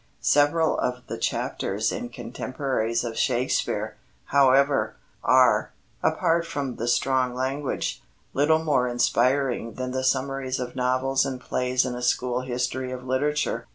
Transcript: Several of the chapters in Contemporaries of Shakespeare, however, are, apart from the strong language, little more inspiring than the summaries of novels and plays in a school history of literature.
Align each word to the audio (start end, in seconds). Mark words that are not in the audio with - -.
Several 0.23 0.79
of 0.79 1.03
the 1.05 1.19
chapters 1.19 1.91
in 1.91 2.09
Contemporaries 2.09 3.03
of 3.03 3.15
Shakespeare, 3.19 3.97
however, 4.25 4.95
are, 5.23 5.73
apart 6.01 6.43
from 6.43 6.77
the 6.77 6.87
strong 6.87 7.35
language, 7.35 8.01
little 8.33 8.63
more 8.63 8.87
inspiring 8.87 9.75
than 9.75 9.91
the 9.91 10.03
summaries 10.03 10.59
of 10.59 10.75
novels 10.75 11.23
and 11.23 11.39
plays 11.39 11.85
in 11.85 11.93
a 11.93 12.01
school 12.01 12.41
history 12.41 12.91
of 12.91 13.05
literature. 13.05 13.67